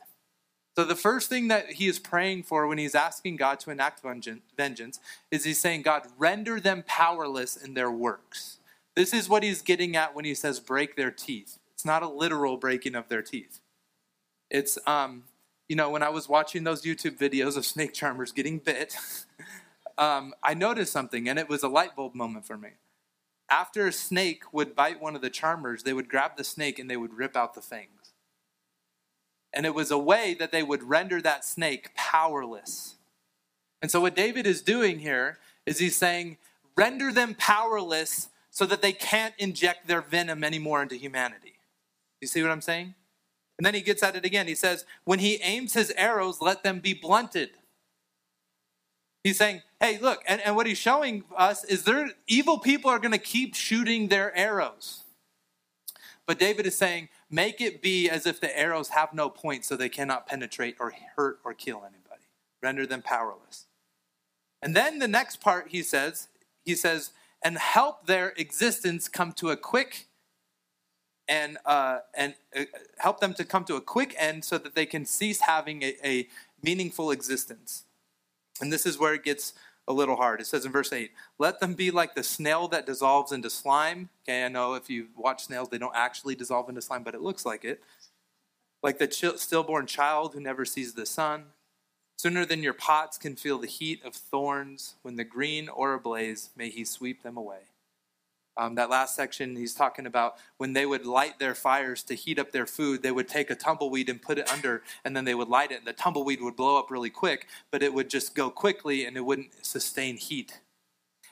[0.78, 4.02] So, the first thing that he is praying for when he's asking God to enact
[4.56, 5.00] vengeance
[5.30, 8.60] is he's saying, God, render them powerless in their works.
[8.96, 11.58] This is what he's getting at when he says break their teeth.
[11.74, 13.60] It's not a literal breaking of their teeth.
[14.50, 15.24] It's, um,
[15.70, 18.98] you know, when I was watching those YouTube videos of snake charmers getting bit,
[19.98, 22.72] um, I noticed something, and it was a light bulb moment for me
[23.50, 26.90] after a snake would bite one of the charmers, they would grab the snake and
[26.90, 28.14] they would rip out the fangs.
[29.52, 32.96] And it was a way that they would render that snake powerless.
[33.82, 36.38] And so, what David is doing here is he's saying,
[36.78, 41.56] render them powerless so that they can't inject their venom anymore into humanity.
[42.22, 42.94] You see what I'm saying?
[43.60, 44.48] And then he gets at it again.
[44.48, 47.50] He says, when he aims his arrows, let them be blunted.
[49.22, 53.00] He's saying, hey, look, and, and what he's showing us is there evil people are
[53.00, 55.04] going to keep shooting their arrows.
[56.26, 59.76] But David is saying, make it be as if the arrows have no point so
[59.76, 62.30] they cannot penetrate or hurt or kill anybody.
[62.64, 63.66] Render them powerless.
[64.62, 66.30] And then the next part he says,
[66.64, 67.12] he says,
[67.44, 70.08] and help their existence come to a quick
[71.30, 72.64] and uh, and uh,
[72.98, 75.96] help them to come to a quick end so that they can cease having a,
[76.04, 76.28] a
[76.62, 77.86] meaningful existence.
[78.60, 79.54] And this is where it gets
[79.88, 80.42] a little hard.
[80.42, 84.10] It says in verse 8, let them be like the snail that dissolves into slime.
[84.24, 87.22] Okay, I know if you watch snails, they don't actually dissolve into slime, but it
[87.22, 87.82] looks like it.
[88.84, 91.46] Like the stillborn child who never sees the sun.
[92.18, 96.50] Sooner than your pots can feel the heat of thorns, when the green or ablaze,
[96.56, 97.69] may he sweep them away.
[98.58, 102.38] Um, that last section, he's talking about when they would light their fires to heat
[102.38, 105.36] up their food, they would take a tumbleweed and put it under, and then they
[105.36, 108.36] would light it, and the tumbleweed would blow up really quick, but it would just
[108.36, 110.60] go quickly and it wouldn't sustain heat.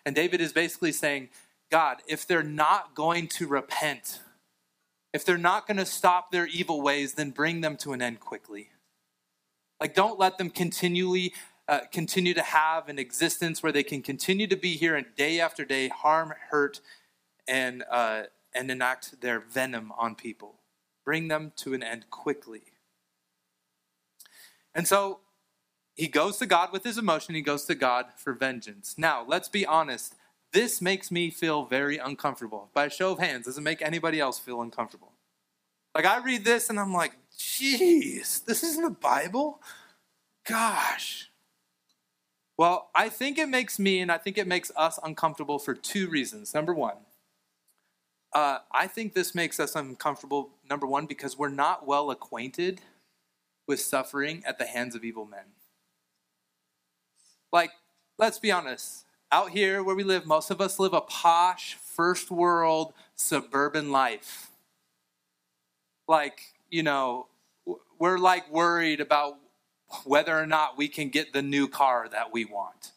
[0.06, 1.30] And David is basically saying,
[1.70, 4.22] God, if they're not going to repent,
[5.14, 8.22] if they're not going to stop their evil ways, then bring them to an end
[8.22, 8.70] quickly.
[9.82, 11.34] Like, don't let them continually
[11.68, 15.40] uh, continue to have an existence where they can continue to be here and day
[15.40, 16.80] after day harm, hurt,
[17.48, 20.56] and uh, and enact their venom on people.
[21.06, 22.64] Bring them to an end quickly.
[24.74, 25.20] And so
[25.96, 28.96] he goes to God with his emotion, he goes to God for vengeance.
[28.98, 30.16] Now, let's be honest.
[30.54, 32.70] This makes me feel very uncomfortable.
[32.74, 35.12] By a show of hands, does it make anybody else feel uncomfortable?
[35.94, 39.62] Like, I read this and I'm like, jeez, this isn't the Bible?
[40.48, 41.30] Gosh.
[42.58, 46.08] Well, I think it makes me and I think it makes us uncomfortable for two
[46.08, 46.54] reasons.
[46.54, 46.98] Number one,
[48.34, 52.82] uh, I think this makes us uncomfortable, number one, because we're not well acquainted
[53.68, 55.46] with suffering at the hands of evil men.
[57.52, 57.72] Like,
[58.18, 59.06] let's be honest.
[59.32, 64.52] Out here where we live, most of us live a posh, first world, suburban life.
[66.08, 67.28] Like, you know,
[68.00, 69.38] we're like worried about
[70.06, 72.92] whether or not we can get the new car that we want.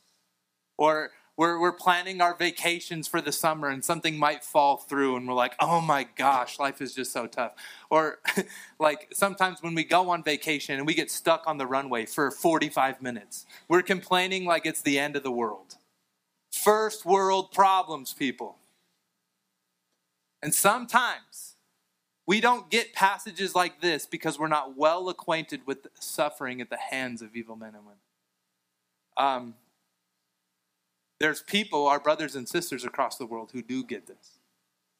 [0.77, 5.27] Or we're, we're planning our vacations for the summer and something might fall through and
[5.27, 7.55] we're like, oh my gosh, life is just so tough.
[7.89, 8.19] Or
[8.79, 12.31] like sometimes when we go on vacation and we get stuck on the runway for
[12.31, 15.77] 45 minutes, we're complaining like it's the end of the world.
[16.53, 18.57] First world problems, people.
[20.43, 21.57] And sometimes
[22.27, 26.77] we don't get passages like this because we're not well acquainted with suffering at the
[26.77, 27.99] hands of evil men and women.
[29.17, 29.55] Um,
[31.21, 34.39] there's people, our brothers and sisters across the world, who do get this.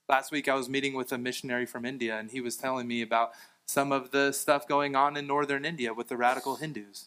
[0.09, 3.01] Last week, I was meeting with a missionary from India, and he was telling me
[3.01, 3.33] about
[3.67, 7.07] some of the stuff going on in northern India with the radical Hindus.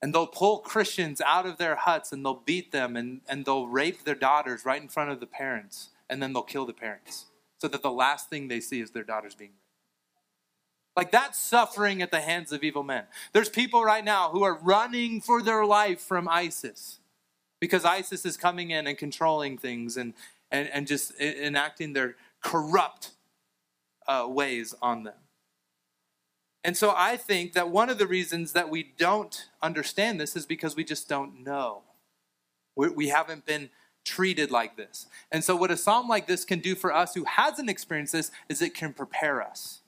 [0.00, 3.66] And they'll pull Christians out of their huts and they'll beat them and, and they'll
[3.66, 7.26] rape their daughters right in front of the parents, and then they'll kill the parents
[7.58, 9.60] so that the last thing they see is their daughters being raped.
[10.96, 13.04] Like that's suffering at the hands of evil men.
[13.32, 17.00] There's people right now who are running for their life from ISIS
[17.60, 20.14] because ISIS is coming in and controlling things and,
[20.50, 23.10] and, and just enacting their corrupt
[24.06, 25.14] uh, ways on them.
[26.62, 30.46] And so I think that one of the reasons that we don't understand this is
[30.46, 31.82] because we just don't know.
[32.74, 33.68] We, we haven't been
[34.04, 35.06] treated like this.
[35.30, 38.30] And so, what a psalm like this can do for us who hasn't experienced this
[38.48, 39.80] is it can prepare us.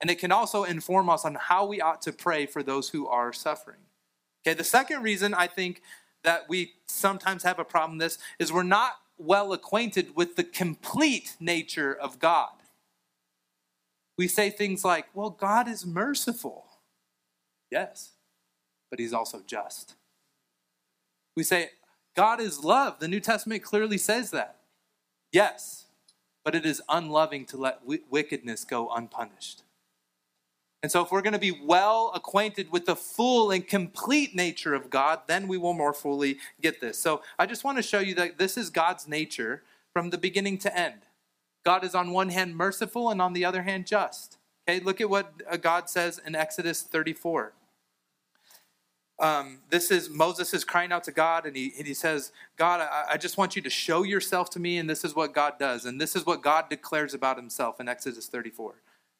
[0.00, 3.08] And it can also inform us on how we ought to pray for those who
[3.08, 3.78] are suffering.
[4.46, 5.82] Okay, the second reason I think
[6.26, 11.36] that we sometimes have a problem this is we're not well acquainted with the complete
[11.40, 12.50] nature of God.
[14.18, 16.66] We say things like, well, God is merciful.
[17.70, 18.10] Yes,
[18.90, 19.94] but he's also just.
[21.36, 21.70] We say,
[22.14, 22.98] God is love.
[22.98, 24.56] The New Testament clearly says that.
[25.32, 25.86] Yes,
[26.44, 29.62] but it is unloving to let wickedness go unpunished.
[30.82, 34.74] And so, if we're going to be well acquainted with the full and complete nature
[34.74, 36.98] of God, then we will more fully get this.
[36.98, 39.62] So, I just want to show you that this is God's nature
[39.92, 41.06] from the beginning to end.
[41.64, 44.38] God is on one hand merciful and on the other hand just.
[44.68, 47.52] Okay, look at what uh, God says in Exodus 34.
[49.18, 52.80] Um, this is Moses is crying out to God, and he, and he says, God,
[52.80, 55.54] I, I just want you to show yourself to me, and this is what God
[55.58, 55.86] does.
[55.86, 58.74] And this is what God declares about himself in Exodus 34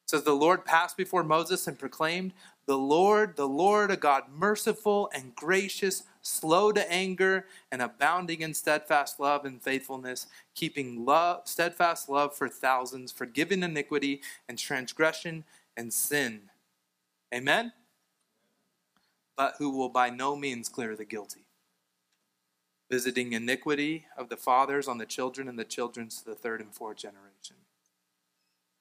[0.07, 2.33] says the Lord passed before Moses and proclaimed,
[2.65, 8.53] "The Lord, the Lord, a God merciful and gracious, slow to anger, and abounding in
[8.53, 15.93] steadfast love and faithfulness, keeping love, steadfast love for thousands, forgiving iniquity and transgression and
[15.93, 16.49] sin."
[17.33, 17.73] Amen.
[19.35, 21.45] But who will by no means clear the guilty,
[22.89, 26.73] visiting iniquity of the fathers on the children and the children to the third and
[26.73, 27.66] fourth generation.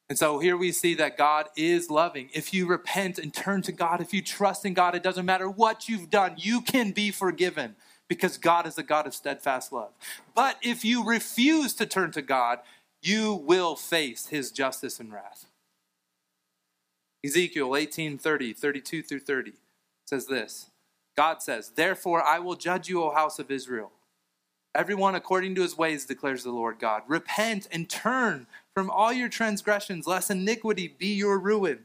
[0.08, 2.30] And so here we see that God is loving.
[2.32, 5.50] If you repent and turn to God, if you trust in God, it doesn't matter
[5.50, 7.74] what you've done, you can be forgiven
[8.08, 9.90] because God is a God of steadfast love.
[10.34, 12.60] But if you refuse to turn to God,
[13.02, 15.46] you will face his justice and wrath.
[17.24, 19.52] Ezekiel 18 30, 32 through 30
[20.04, 20.70] says this
[21.16, 23.90] God says, Therefore I will judge you, O house of Israel.
[24.74, 27.02] Everyone according to his ways, declares the Lord God.
[27.08, 31.78] Repent and turn from all your transgressions, lest iniquity be your ruin.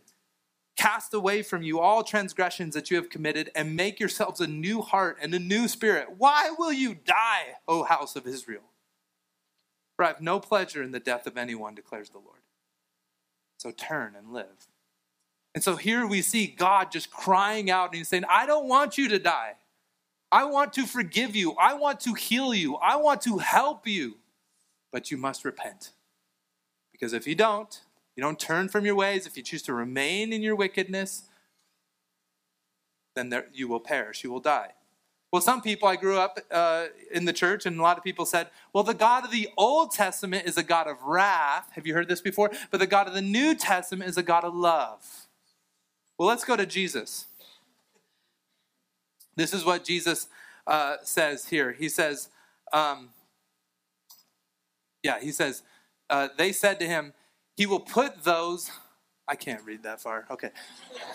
[0.76, 4.82] Cast away from you all transgressions that you have committed, and make yourselves a new
[4.82, 6.08] heart and a new spirit.
[6.18, 8.64] Why will you die, O house of Israel?
[9.96, 12.42] For I have no pleasure in the death of anyone, declares the Lord.
[13.58, 14.68] So turn and live.
[15.56, 18.98] And so here we see God just crying out and he's saying, I don't want
[18.98, 19.54] you to die.
[20.30, 21.54] I want to forgive you.
[21.54, 22.76] I want to heal you.
[22.76, 24.18] I want to help you.
[24.92, 25.92] But you must repent.
[27.02, 27.82] Because if you don't,
[28.16, 31.24] you don't turn from your ways, if you choose to remain in your wickedness,
[33.16, 34.24] then there, you will perish.
[34.24, 34.74] You will die.
[35.34, 38.26] Well, some people, I grew up uh, in the church, and a lot of people
[38.26, 41.72] said, well, the God of the Old Testament is a God of wrath.
[41.72, 42.52] Have you heard this before?
[42.70, 45.28] But the God of the New Testament is a God of love.
[46.20, 47.26] Well, let's go to Jesus.
[49.36, 50.28] This is what Jesus
[50.68, 51.72] uh, says here.
[51.72, 52.30] He says,
[52.72, 53.10] um,
[55.02, 55.64] yeah, he says,
[56.12, 57.14] uh, they said to him,
[57.56, 58.70] He will put those.
[59.28, 60.26] I can't read that far.
[60.30, 60.50] Okay.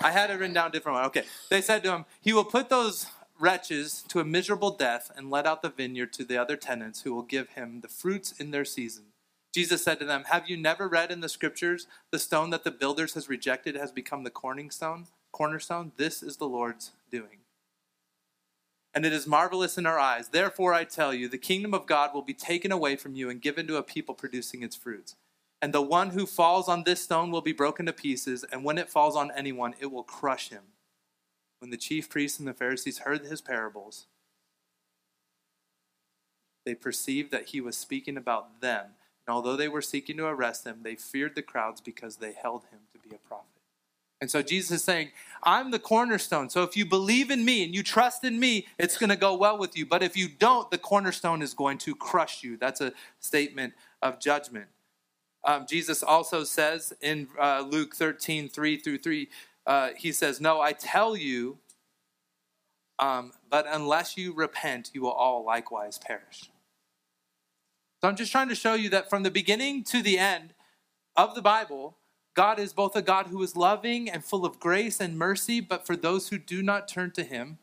[0.02, 1.04] I had it written down different one.
[1.06, 1.24] Okay.
[1.50, 3.06] They said to him, He will put those
[3.38, 7.14] wretches to a miserable death and let out the vineyard to the other tenants who
[7.14, 9.04] will give him the fruits in their season.
[9.52, 12.70] Jesus said to them, Have you never read in the scriptures, the stone that the
[12.70, 15.06] builders has rejected has become the cornerstone?
[15.32, 15.92] Cornerstone?
[15.96, 17.38] This is the Lord's doing
[18.96, 20.28] and it is marvelous in our eyes.
[20.28, 23.42] Therefore, I tell you, the kingdom of God will be taken away from you and
[23.42, 25.16] given to a people producing its fruits.
[25.60, 28.78] And the one who falls on this stone will be broken to pieces, and when
[28.78, 30.62] it falls on anyone, it will crush him.
[31.58, 34.06] When the chief priests and the Pharisees heard his parables,
[36.64, 38.86] they perceived that he was speaking about them.
[39.26, 42.62] And although they were seeking to arrest him, they feared the crowds because they held
[42.70, 43.55] him to be a prophet.
[44.20, 45.10] And so Jesus is saying,
[45.42, 46.48] I'm the cornerstone.
[46.48, 49.36] So if you believe in me and you trust in me, it's going to go
[49.36, 49.84] well with you.
[49.84, 52.56] But if you don't, the cornerstone is going to crush you.
[52.56, 54.66] That's a statement of judgment.
[55.44, 59.28] Um, Jesus also says in uh, Luke 13, 3 through 3,
[59.66, 61.58] uh, he says, No, I tell you,
[62.98, 66.50] um, but unless you repent, you will all likewise perish.
[68.00, 70.54] So I'm just trying to show you that from the beginning to the end
[71.16, 71.96] of the Bible,
[72.36, 75.86] God is both a God who is loving and full of grace and mercy, but
[75.86, 77.56] for those who do not turn to him,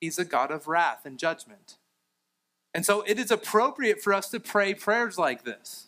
[0.00, 1.76] he's a God of wrath and judgment.
[2.74, 5.86] And so it is appropriate for us to pray prayers like this.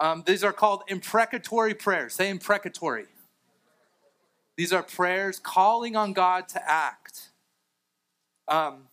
[0.00, 2.14] Um, these are called imprecatory prayers.
[2.14, 3.06] Say imprecatory.
[4.56, 7.30] These are prayers calling on God to act.
[8.48, 8.88] Um,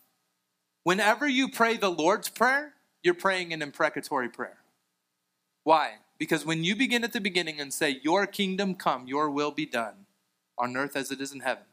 [0.84, 4.58] whenever you pray the Lord's Prayer, you're praying an imprecatory prayer.
[5.64, 5.96] Why?
[6.18, 9.66] Because when you begin at the beginning and say, Your kingdom come, your will be
[9.66, 10.06] done
[10.58, 11.66] on earth as it is in heaven,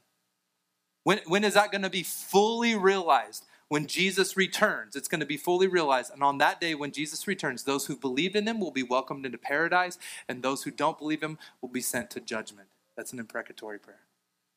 [1.04, 3.44] when, when is that going to be fully realized?
[3.68, 6.12] When Jesus returns, it's going to be fully realized.
[6.12, 9.24] And on that day, when Jesus returns, those who believed in him will be welcomed
[9.24, 12.68] into paradise, and those who don't believe him will be sent to judgment.
[12.96, 14.00] That's an imprecatory prayer.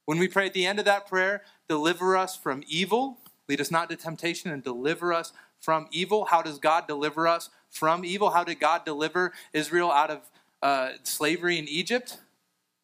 [0.06, 3.18] When we pray at the end of that prayer, deliver us from evil,
[3.50, 6.26] lead us not to temptation, and deliver us from evil.
[6.26, 8.32] How does God deliver us from evil.
[8.32, 10.30] How did God deliver Israel out of
[10.62, 12.18] uh, slavery in Egypt?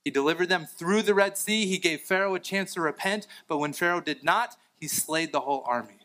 [0.03, 1.65] He delivered them through the Red Sea.
[1.65, 5.41] He gave Pharaoh a chance to repent, but when Pharaoh did not, he slayed the
[5.41, 5.99] whole army.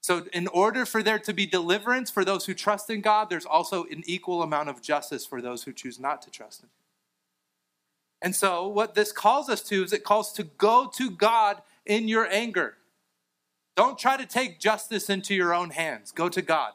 [0.00, 3.46] So, in order for there to be deliverance for those who trust in God, there's
[3.46, 6.70] also an equal amount of justice for those who choose not to trust Him.
[8.20, 12.08] And so, what this calls us to is it calls to go to God in
[12.08, 12.78] your anger.
[13.76, 16.10] Don't try to take justice into your own hands.
[16.10, 16.72] Go to God.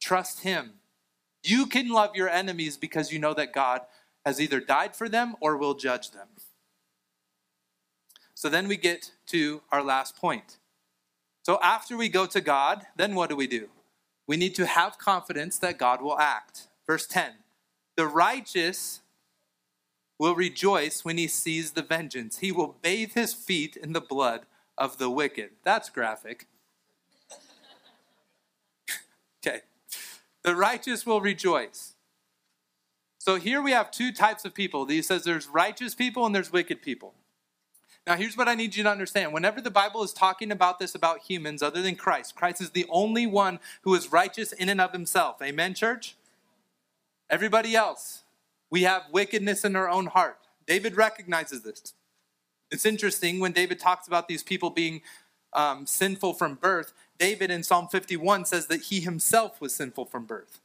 [0.00, 0.74] Trust Him.
[1.42, 3.82] You can love your enemies because you know that God
[4.24, 6.28] has either died for them or will judge them.
[8.34, 10.58] So then we get to our last point.
[11.42, 13.68] So after we go to God, then what do we do?
[14.26, 16.68] We need to have confidence that God will act.
[16.86, 17.32] Verse 10
[17.96, 19.00] The righteous
[20.18, 24.42] will rejoice when he sees the vengeance, he will bathe his feet in the blood
[24.76, 25.50] of the wicked.
[25.64, 26.46] That's graphic.
[29.40, 29.62] okay.
[30.48, 31.92] The righteous will rejoice.
[33.18, 34.86] So here we have two types of people.
[34.86, 37.12] He says there's righteous people and there's wicked people.
[38.06, 39.34] Now, here's what I need you to understand.
[39.34, 42.86] Whenever the Bible is talking about this about humans other than Christ, Christ is the
[42.88, 45.36] only one who is righteous in and of himself.
[45.42, 46.16] Amen, church?
[47.28, 48.22] Everybody else,
[48.70, 50.38] we have wickedness in our own heart.
[50.66, 51.92] David recognizes this.
[52.70, 55.02] It's interesting when David talks about these people being
[55.52, 60.24] um, sinful from birth, David in Psalm 51 says that he himself was sinful from
[60.24, 60.60] birth.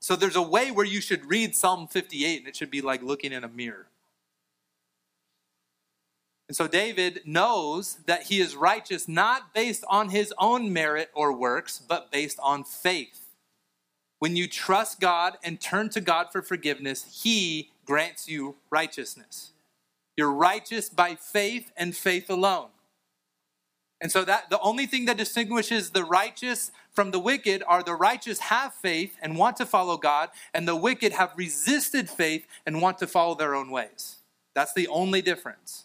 [0.00, 3.02] So there's a way where you should read Psalm 58, and it should be like
[3.02, 3.86] looking in a mirror.
[6.48, 11.32] And so David knows that he is righteous not based on his own merit or
[11.32, 13.28] works, but based on faith.
[14.18, 19.52] When you trust God and turn to God for forgiveness, he grants you righteousness.
[20.16, 22.68] You're righteous by faith and faith alone.
[24.00, 27.94] And so that the only thing that distinguishes the righteous from the wicked are the
[27.94, 32.80] righteous have faith and want to follow God, and the wicked have resisted faith and
[32.80, 34.16] want to follow their own ways.
[34.54, 35.84] That's the only difference.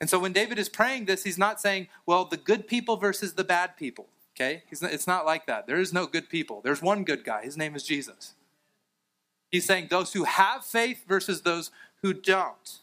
[0.00, 3.32] And so when David is praying this, he's not saying, well, the good people versus
[3.32, 4.06] the bad people.
[4.36, 4.62] Okay?
[4.80, 5.66] Not, it's not like that.
[5.66, 6.60] There is no good people.
[6.62, 7.42] There's one good guy.
[7.42, 8.34] His name is Jesus.
[9.50, 11.70] He's saying those who have faith versus those
[12.02, 12.78] who don't.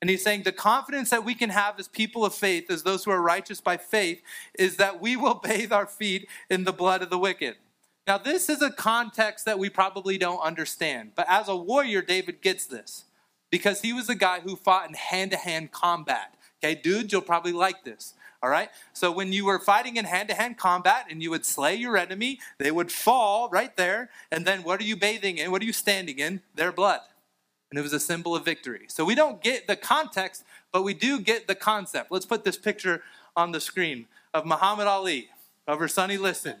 [0.00, 3.04] And he's saying the confidence that we can have as people of faith, as those
[3.04, 4.22] who are righteous by faith,
[4.58, 7.56] is that we will bathe our feet in the blood of the wicked.
[8.06, 12.40] Now, this is a context that we probably don't understand, but as a warrior, David
[12.40, 13.04] gets this
[13.50, 16.34] because he was a guy who fought in hand to hand combat.
[16.62, 18.14] Okay, dudes, you'll probably like this.
[18.42, 18.70] All right?
[18.94, 21.98] So when you were fighting in hand to hand combat and you would slay your
[21.98, 24.08] enemy, they would fall right there.
[24.32, 25.50] And then what are you bathing in?
[25.50, 26.40] What are you standing in?
[26.54, 27.00] Their blood
[27.70, 28.86] and it was a symbol of victory.
[28.88, 32.10] So we don't get the context, but we do get the concept.
[32.10, 33.02] Let's put this picture
[33.36, 35.28] on the screen of Muhammad Ali
[35.68, 36.56] over Sonny Liston.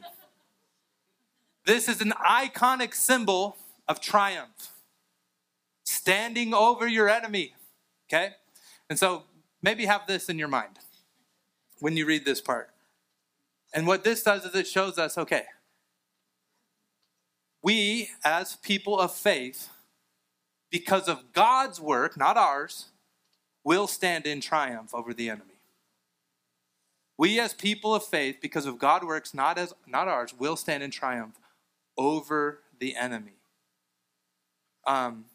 [1.66, 3.56] This is an iconic symbol
[3.88, 4.70] of triumph,
[5.84, 7.54] standing over your enemy.
[8.08, 8.30] Okay?
[8.88, 9.24] And so
[9.62, 10.78] maybe have this in your mind
[11.80, 12.70] when you read this part.
[13.74, 15.44] And what this does is it shows us okay,
[17.62, 19.68] we as people of faith
[20.70, 22.86] because of God's work, not ours,
[23.64, 25.60] will stand in triumph over the enemy.
[27.18, 30.82] We as people of faith, because of God's works, not as not ours, will stand
[30.82, 31.38] in triumph
[31.98, 33.34] over the enemy.
[34.86, 35.26] Um,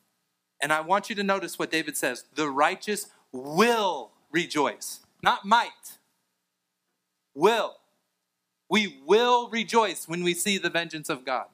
[0.62, 5.98] and I want you to notice what David says: the righteous will rejoice, not might.
[7.36, 7.76] Will.
[8.68, 11.46] We will rejoice when we see the vengeance of God.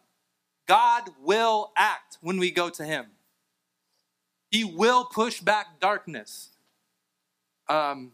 [0.66, 3.08] God will act when we go to Him.
[4.52, 6.50] He will push back darkness.
[7.70, 8.12] Um,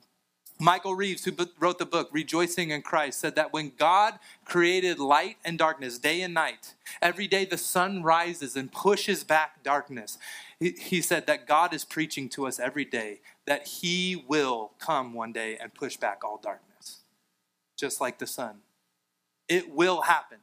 [0.60, 5.38] Michael Reeves, who wrote the book Rejoicing in Christ, said that when God created light
[5.44, 10.18] and darkness, day and night, every day the sun rises and pushes back darkness.
[10.60, 15.14] He, he said that God is preaching to us every day that He will come
[15.14, 17.02] one day and push back all darkness,
[17.78, 18.58] just like the sun.
[19.48, 20.40] It will happen.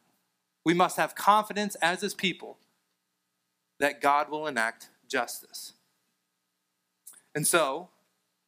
[0.65, 2.59] We must have confidence as His people
[3.79, 5.74] that God will enact justice.
[7.35, 7.89] And so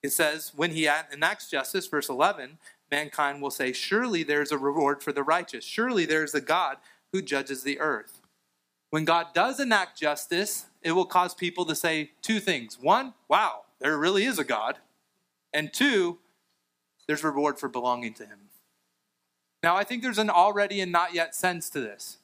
[0.02, 2.58] it says, when he enacts justice, verse 11,
[2.90, 5.64] mankind will say, Surely there's a reward for the righteous.
[5.64, 6.78] Surely there's a God
[7.12, 8.20] who judges the earth.
[8.90, 12.78] When God does enact justice, it will cause people to say two things.
[12.80, 14.78] One, wow, there really is a God.
[15.52, 16.18] And two,
[17.06, 18.38] there's reward for belonging to him.
[19.62, 22.18] Now, I think there's an already and not yet sense to this.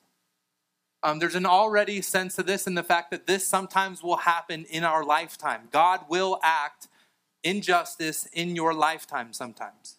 [1.03, 4.65] Um, there's an already sense of this in the fact that this sometimes will happen
[4.71, 5.69] in our lifetime.
[5.73, 6.89] God will act
[7.43, 9.97] injustice in your lifetime sometimes.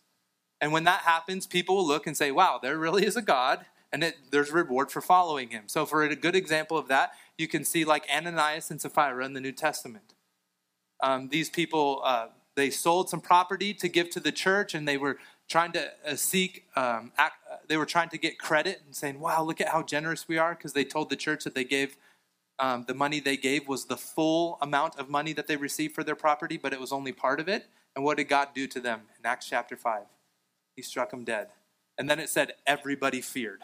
[0.62, 3.66] And when that happens, people will look and say, wow, there really is a God,
[3.92, 5.64] and it, there's reward for following him.
[5.68, 9.34] So, for a good example of that, you can see like Ananias and Sapphira in
[9.34, 10.14] the New Testament.
[11.02, 14.98] Um, these people, uh, they sold some property to give to the church, and they
[14.98, 15.18] were
[15.54, 19.20] trying to uh, seek, um, act, uh, they were trying to get credit and saying,
[19.20, 21.96] wow, look at how generous we are, because they told the church that they gave,
[22.58, 26.04] um, the money they gave was the full amount of money that they received for
[26.04, 27.68] their property, but it was only part of it.
[27.96, 30.02] And what did God do to them in Acts chapter 5?
[30.76, 31.50] He struck them dead.
[32.00, 33.62] And then it said, everybody feared.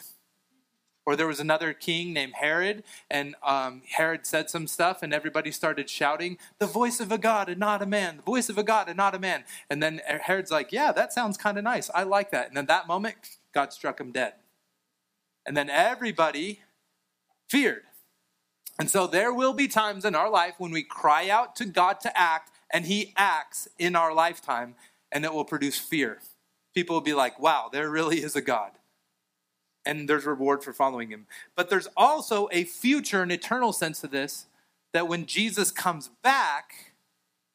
[1.05, 5.51] Or there was another king named Herod, and um, Herod said some stuff, and everybody
[5.51, 8.63] started shouting, The voice of a God and not a man, the voice of a
[8.63, 9.43] God and not a man.
[9.69, 11.89] And then Herod's like, Yeah, that sounds kind of nice.
[11.95, 12.47] I like that.
[12.47, 13.15] And then that moment,
[13.53, 14.33] God struck him dead.
[15.45, 16.61] And then everybody
[17.49, 17.83] feared.
[18.77, 21.99] And so there will be times in our life when we cry out to God
[22.01, 24.75] to act, and He acts in our lifetime,
[25.11, 26.19] and it will produce fear.
[26.75, 28.71] People will be like, wow, there really is a God
[29.89, 31.25] and there's reward for following him.
[31.55, 34.45] But there's also a future and eternal sense to this
[34.93, 36.93] that when Jesus comes back,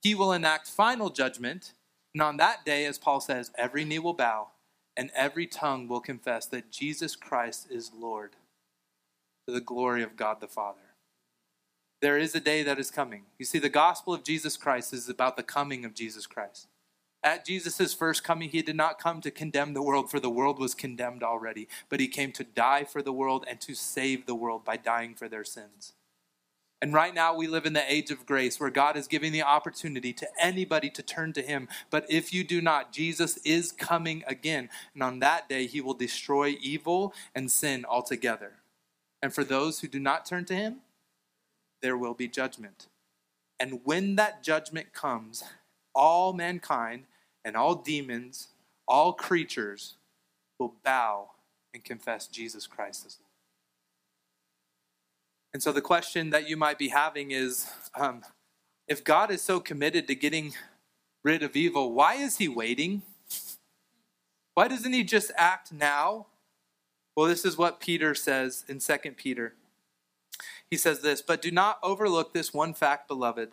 [0.02, 1.74] he will enact final judgment.
[2.12, 4.48] And on that day, as Paul says, every knee will bow
[4.96, 8.32] and every tongue will confess that Jesus Christ is Lord
[9.46, 10.80] to the glory of God the Father.
[12.02, 13.22] There is a day that is coming.
[13.38, 16.66] You see, the gospel of Jesus Christ is about the coming of Jesus Christ.
[17.24, 20.58] At Jesus' first coming, he did not come to condemn the world, for the world
[20.58, 24.34] was condemned already, but he came to die for the world and to save the
[24.34, 25.94] world by dying for their sins.
[26.82, 29.42] And right now, we live in the age of grace where God is giving the
[29.42, 31.66] opportunity to anybody to turn to Him.
[31.88, 34.68] But if you do not, Jesus is coming again.
[34.92, 38.56] And on that day, He will destroy evil and sin altogether.
[39.22, 40.80] And for those who do not turn to Him,
[41.80, 42.88] there will be judgment.
[43.58, 45.42] And when that judgment comes,
[45.94, 47.04] all mankind
[47.44, 48.48] and all demons,
[48.88, 49.94] all creatures
[50.58, 51.30] will bow
[51.72, 53.30] and confess Jesus Christ as Lord.
[55.52, 58.22] And so the question that you might be having is um,
[58.88, 60.54] if God is so committed to getting
[61.22, 63.02] rid of evil, why is he waiting?
[64.54, 66.26] Why doesn't he just act now?
[67.16, 69.54] Well, this is what Peter says in 2 Peter.
[70.70, 73.52] He says this, but do not overlook this one fact, beloved,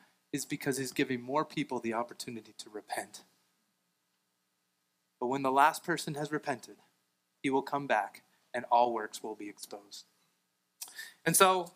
[0.33, 3.23] is because he's giving more people the opportunity to repent.
[5.19, 6.77] But when the last person has repented,
[7.43, 8.23] he will come back,
[8.53, 10.05] and all works will be exposed.
[11.25, 11.71] And so,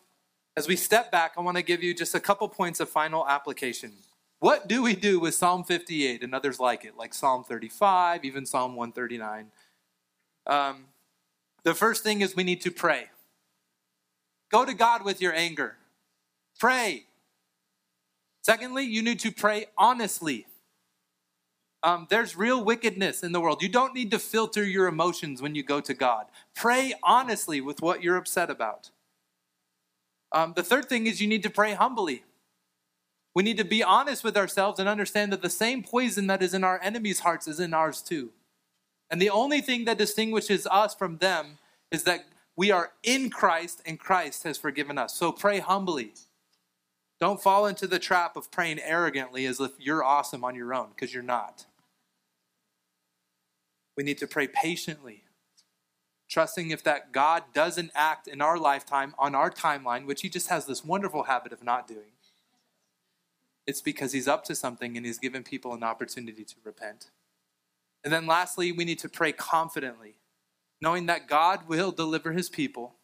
[0.58, 3.28] as we step back, I want to give you just a couple points of final
[3.28, 3.92] application.
[4.40, 8.46] What do we do with Psalm 58 and others like it, like Psalm 35, even
[8.46, 9.48] Psalm 139?
[10.48, 10.86] Um,
[11.64, 13.08] the first thing is we need to pray.
[14.52, 15.78] Go to God with your anger.
[16.60, 17.06] Pray.
[18.46, 20.46] Secondly, you need to pray honestly.
[21.82, 23.64] Um, there's real wickedness in the world.
[23.64, 26.28] You don't need to filter your emotions when you go to God.
[26.56, 28.92] Pray honestly with what you're upset about.
[30.32, 32.24] Um, the third thing is you need to pray humbly.
[33.34, 36.54] We need to be honest with ourselves and understand that the same poison that is
[36.54, 38.30] in our enemies' hearts is in ours too.
[39.10, 41.58] And the only thing that distinguishes us from them
[41.92, 42.26] is that
[42.56, 45.16] we are in Christ and Christ has forgiven us.
[45.16, 46.14] So pray humbly.
[47.20, 50.90] Don't fall into the trap of praying arrogantly as if you're awesome on your own,
[50.90, 51.66] because you're not.
[53.96, 55.24] We need to pray patiently
[56.30, 60.50] trusting if that God doesn't act in our lifetime on our timeline, which he just
[60.50, 62.12] has this wonderful habit of not doing.
[63.68, 67.10] It's because he's up to something and he's given people an opportunity to repent.
[68.04, 70.16] And then lastly, we need to pray confidently,
[70.82, 72.96] knowing that God will deliver his people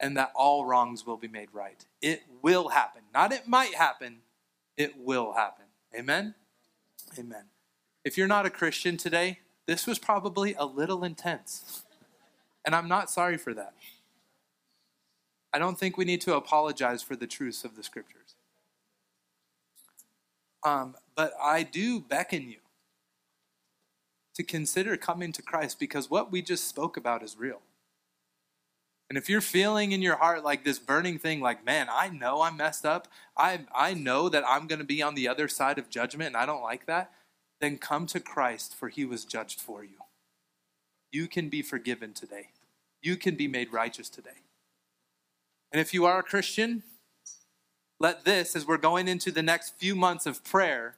[0.00, 1.84] and that all wrongs will be made right.
[2.02, 3.02] It will happen.
[3.12, 4.18] Not it might happen,
[4.76, 5.66] it will happen.
[5.96, 6.34] Amen?
[7.18, 7.44] Amen.
[8.04, 11.84] If you're not a Christian today, this was probably a little intense.
[12.64, 13.74] And I'm not sorry for that.
[15.52, 18.34] I don't think we need to apologize for the truths of the scriptures.
[20.64, 22.58] Um, but I do beckon you
[24.34, 27.60] to consider coming to Christ because what we just spoke about is real.
[29.14, 32.42] And if you're feeling in your heart like this burning thing, like, man, I know
[32.42, 33.06] I'm messed up,
[33.36, 36.36] I, I know that I'm going to be on the other side of judgment and
[36.36, 37.12] I don't like that,
[37.60, 39.98] then come to Christ for he was judged for you.
[41.12, 42.48] You can be forgiven today.
[43.02, 44.42] You can be made righteous today.
[45.70, 46.82] And if you are a Christian,
[48.00, 50.96] let this, as we're going into the next few months of prayer,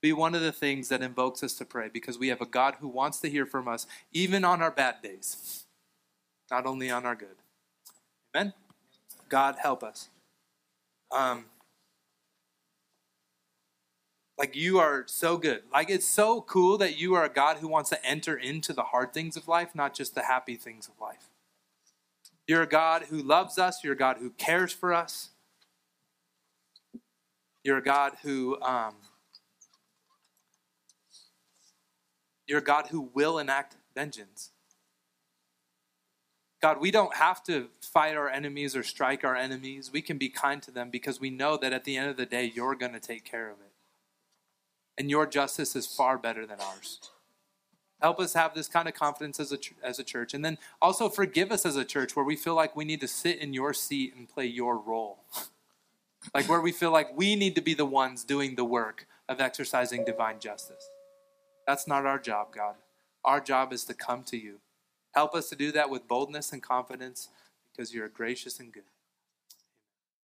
[0.00, 2.76] be one of the things that invokes us to pray because we have a God
[2.80, 5.66] who wants to hear from us even on our bad days,
[6.50, 7.36] not only on our good.
[8.34, 8.52] Amen?
[9.28, 10.08] God help us.
[11.10, 11.46] Um,
[14.38, 15.62] like you are so good.
[15.72, 18.84] Like it's so cool that you are a God who wants to enter into the
[18.84, 21.30] hard things of life, not just the happy things of life.
[22.46, 23.82] You're a God who loves us.
[23.82, 25.30] You're a God who cares for us.
[27.64, 28.94] You're a God who um,
[32.46, 34.52] you're a God who will enact vengeance.
[36.60, 39.90] God, we don't have to fight our enemies or strike our enemies.
[39.92, 42.26] We can be kind to them because we know that at the end of the
[42.26, 43.68] day, you're going to take care of it
[44.98, 46.98] and your justice is far better than ours.
[48.02, 50.34] Help us have this kind of confidence as a, as a church.
[50.34, 53.08] And then also forgive us as a church where we feel like we need to
[53.08, 55.18] sit in your seat and play your role.
[56.34, 59.40] like where we feel like we need to be the ones doing the work of
[59.40, 60.90] exercising divine justice.
[61.66, 62.74] That's not our job, God.
[63.24, 64.60] Our job is to come to you.
[65.12, 67.28] Help us to do that with boldness and confidence
[67.72, 68.84] because you're gracious and good.